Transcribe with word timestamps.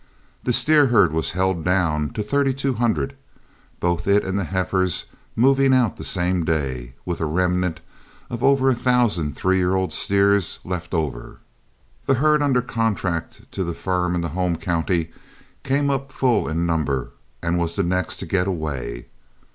The 0.41 0.51
steer 0.51 0.87
herd 0.87 1.13
was 1.13 1.29
held 1.37 1.63
down 1.63 2.09
to 2.13 2.23
thirty 2.23 2.55
two 2.55 2.73
hundred, 2.73 3.15
both 3.79 4.07
it 4.07 4.25
and 4.25 4.35
the 4.39 4.45
heifers 4.45 5.05
moving 5.35 5.75
out 5.75 5.97
the 5.97 6.03
same 6.03 6.43
day, 6.43 6.95
with 7.05 7.21
a 7.21 7.25
remnant 7.27 7.81
of 8.27 8.43
over 8.43 8.67
a 8.67 8.73
thousand 8.73 9.35
three 9.35 9.57
year 9.57 9.75
old 9.75 9.93
steers 9.93 10.57
left 10.63 10.95
over. 10.95 11.37
The 12.07 12.15
herd 12.15 12.41
under 12.41 12.63
contract 12.63 13.51
to 13.51 13.63
the 13.63 13.75
firm 13.75 14.15
in 14.15 14.21
the 14.21 14.29
home 14.29 14.55
county 14.55 15.11
came 15.63 15.91
up 15.91 16.11
full 16.11 16.47
in 16.49 16.65
number, 16.65 17.11
and 17.43 17.59
was 17.59 17.75
the 17.75 17.83
next 17.83 18.17
to 18.21 18.25
get 18.25 18.47
away. 18.47 19.05